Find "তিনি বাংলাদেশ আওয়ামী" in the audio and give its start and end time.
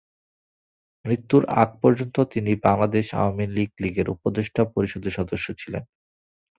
2.33-3.45